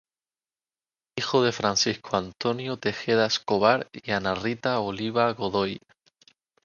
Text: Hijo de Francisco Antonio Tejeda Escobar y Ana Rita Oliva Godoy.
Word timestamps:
Hijo 1.15 1.43
de 1.43 1.51
Francisco 1.51 2.17
Antonio 2.17 2.77
Tejeda 2.77 3.27
Escobar 3.27 3.87
y 3.93 4.09
Ana 4.09 4.33
Rita 4.33 4.79
Oliva 4.79 5.31
Godoy. 5.33 5.79